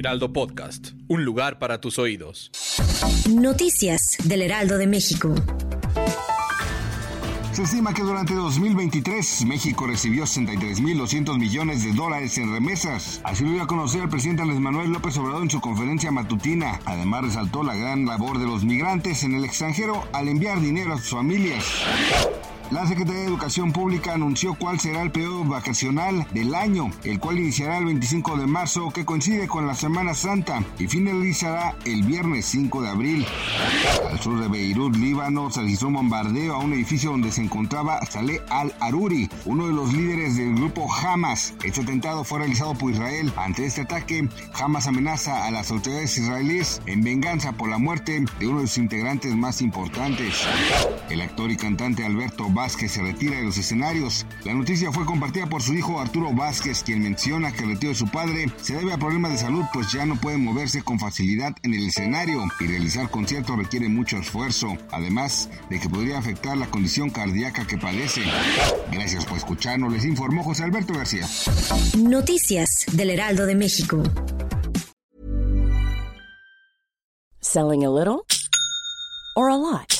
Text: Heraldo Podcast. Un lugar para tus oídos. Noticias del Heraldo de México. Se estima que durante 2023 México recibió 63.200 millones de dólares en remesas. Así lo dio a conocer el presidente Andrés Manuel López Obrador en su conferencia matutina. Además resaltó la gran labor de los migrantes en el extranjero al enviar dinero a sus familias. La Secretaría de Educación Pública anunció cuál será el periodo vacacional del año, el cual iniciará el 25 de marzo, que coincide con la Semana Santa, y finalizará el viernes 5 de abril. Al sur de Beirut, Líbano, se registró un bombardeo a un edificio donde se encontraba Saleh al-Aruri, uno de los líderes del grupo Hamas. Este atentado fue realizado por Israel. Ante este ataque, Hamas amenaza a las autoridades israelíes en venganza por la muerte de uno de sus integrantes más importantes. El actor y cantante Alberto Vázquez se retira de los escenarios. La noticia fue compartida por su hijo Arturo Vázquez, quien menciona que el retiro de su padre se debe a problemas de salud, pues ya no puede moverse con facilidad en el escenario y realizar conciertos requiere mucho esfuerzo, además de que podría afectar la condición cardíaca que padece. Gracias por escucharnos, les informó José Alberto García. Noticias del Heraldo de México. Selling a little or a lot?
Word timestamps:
Heraldo 0.00 0.32
Podcast. 0.32 0.92
Un 1.08 1.26
lugar 1.26 1.58
para 1.58 1.78
tus 1.78 1.98
oídos. 1.98 2.50
Noticias 3.28 4.16
del 4.24 4.40
Heraldo 4.40 4.78
de 4.78 4.86
México. 4.86 5.34
Se 7.52 7.64
estima 7.64 7.92
que 7.92 8.00
durante 8.00 8.32
2023 8.32 9.44
México 9.44 9.86
recibió 9.86 10.24
63.200 10.24 11.38
millones 11.38 11.84
de 11.84 11.92
dólares 11.92 12.38
en 12.38 12.50
remesas. 12.50 13.20
Así 13.24 13.44
lo 13.44 13.50
dio 13.50 13.62
a 13.62 13.66
conocer 13.66 14.00
el 14.00 14.08
presidente 14.08 14.40
Andrés 14.40 14.60
Manuel 14.60 14.90
López 14.90 15.18
Obrador 15.18 15.42
en 15.42 15.50
su 15.50 15.60
conferencia 15.60 16.10
matutina. 16.10 16.80
Además 16.86 17.24
resaltó 17.24 17.62
la 17.62 17.74
gran 17.74 18.06
labor 18.06 18.38
de 18.38 18.46
los 18.46 18.64
migrantes 18.64 19.22
en 19.24 19.34
el 19.34 19.44
extranjero 19.44 20.08
al 20.14 20.28
enviar 20.28 20.62
dinero 20.62 20.94
a 20.94 20.96
sus 20.96 21.10
familias. 21.10 21.62
La 22.70 22.86
Secretaría 22.86 23.22
de 23.22 23.26
Educación 23.26 23.72
Pública 23.72 24.14
anunció 24.14 24.54
cuál 24.54 24.78
será 24.78 25.02
el 25.02 25.10
periodo 25.10 25.42
vacacional 25.42 26.24
del 26.32 26.54
año, 26.54 26.92
el 27.02 27.18
cual 27.18 27.40
iniciará 27.40 27.78
el 27.78 27.86
25 27.86 28.36
de 28.36 28.46
marzo, 28.46 28.90
que 28.90 29.04
coincide 29.04 29.48
con 29.48 29.66
la 29.66 29.74
Semana 29.74 30.14
Santa, 30.14 30.62
y 30.78 30.86
finalizará 30.86 31.74
el 31.84 32.04
viernes 32.04 32.46
5 32.46 32.82
de 32.82 32.88
abril. 32.88 33.26
Al 34.08 34.20
sur 34.20 34.38
de 34.38 34.46
Beirut, 34.46 34.94
Líbano, 34.94 35.50
se 35.50 35.62
registró 35.62 35.88
un 35.88 35.94
bombardeo 35.94 36.54
a 36.54 36.58
un 36.58 36.72
edificio 36.72 37.10
donde 37.10 37.32
se 37.32 37.42
encontraba 37.42 38.06
Saleh 38.06 38.40
al-Aruri, 38.50 39.28
uno 39.46 39.66
de 39.66 39.72
los 39.72 39.92
líderes 39.92 40.36
del 40.36 40.54
grupo 40.54 40.86
Hamas. 40.94 41.54
Este 41.64 41.80
atentado 41.80 42.22
fue 42.22 42.38
realizado 42.38 42.74
por 42.74 42.92
Israel. 42.92 43.32
Ante 43.36 43.66
este 43.66 43.80
ataque, 43.80 44.28
Hamas 44.54 44.86
amenaza 44.86 45.44
a 45.44 45.50
las 45.50 45.72
autoridades 45.72 46.16
israelíes 46.16 46.80
en 46.86 47.02
venganza 47.02 47.50
por 47.50 47.68
la 47.68 47.78
muerte 47.78 48.24
de 48.38 48.46
uno 48.46 48.60
de 48.60 48.68
sus 48.68 48.78
integrantes 48.78 49.34
más 49.34 49.60
importantes. 49.60 50.46
El 51.08 51.20
actor 51.20 51.50
y 51.50 51.56
cantante 51.56 52.04
Alberto 52.04 52.48
Vázquez 52.60 52.92
se 52.92 53.00
retira 53.00 53.38
de 53.38 53.44
los 53.44 53.56
escenarios. 53.56 54.26
La 54.44 54.52
noticia 54.52 54.92
fue 54.92 55.06
compartida 55.06 55.46
por 55.46 55.62
su 55.62 55.72
hijo 55.72 55.98
Arturo 55.98 56.34
Vázquez, 56.34 56.82
quien 56.82 57.02
menciona 57.02 57.52
que 57.52 57.62
el 57.62 57.70
retiro 57.70 57.92
de 57.92 57.98
su 57.98 58.06
padre 58.06 58.52
se 58.60 58.74
debe 58.74 58.92
a 58.92 58.98
problemas 58.98 59.32
de 59.32 59.38
salud, 59.38 59.64
pues 59.72 59.90
ya 59.90 60.04
no 60.04 60.16
puede 60.16 60.36
moverse 60.36 60.82
con 60.82 60.98
facilidad 60.98 61.56
en 61.62 61.72
el 61.72 61.86
escenario 61.86 62.44
y 62.60 62.66
realizar 62.66 63.08
conciertos 63.08 63.56
requiere 63.56 63.88
mucho 63.88 64.18
esfuerzo, 64.18 64.76
además 64.92 65.48
de 65.70 65.80
que 65.80 65.88
podría 65.88 66.18
afectar 66.18 66.54
la 66.58 66.66
condición 66.66 67.08
cardíaca 67.08 67.66
que 67.66 67.78
padece. 67.78 68.24
Gracias 68.92 69.24
por 69.24 69.38
escucharnos, 69.38 69.90
les 69.90 70.04
informó 70.04 70.44
José 70.44 70.64
Alberto 70.64 70.92
García. 70.92 71.26
Noticias 71.96 72.84
del 72.92 73.08
Heraldo 73.08 73.46
de 73.46 73.54
México. 73.54 74.02
Selling 77.40 77.86
a 77.86 77.90
little 77.90 78.26
or 79.34 79.48
a 79.48 79.56
lot? 79.56 79.99